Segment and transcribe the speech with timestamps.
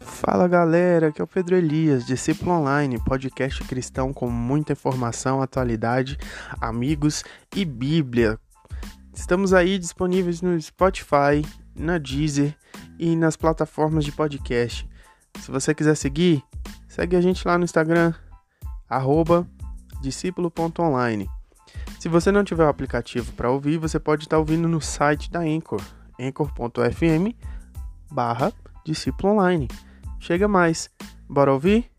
[0.00, 6.18] Fala galera, aqui é o Pedro Elias, discípulo online, podcast cristão com muita informação, atualidade,
[6.60, 7.22] amigos
[7.54, 8.38] e Bíblia.
[9.14, 11.46] Estamos aí disponíveis no Spotify,
[11.76, 12.56] na Deezer
[12.98, 14.88] e nas plataformas de podcast.
[15.40, 16.42] Se você quiser seguir,
[16.88, 18.12] segue a gente lá no Instagram,
[20.00, 21.30] discípulo.online.
[22.00, 25.40] Se você não tiver o aplicativo para ouvir, você pode estar ouvindo no site da
[25.40, 25.80] Anchor,
[26.18, 27.34] anchor.fm
[28.10, 28.52] barra
[28.84, 29.68] discípulo online.
[30.20, 30.90] Chega mais.
[31.28, 31.93] Bora ouvir?